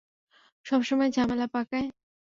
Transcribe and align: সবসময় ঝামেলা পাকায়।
সবসময় 0.65 1.09
ঝামেলা 1.11 1.47
পাকায়। 1.47 1.87